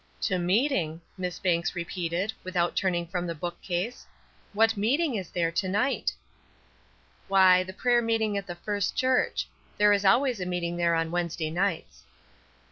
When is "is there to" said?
5.13-5.69